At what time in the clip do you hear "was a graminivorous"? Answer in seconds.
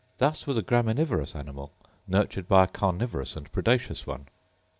0.47-1.35